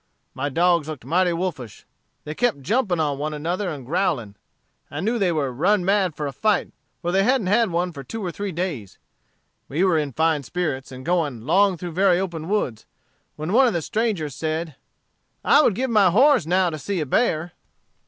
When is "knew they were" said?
4.99-5.53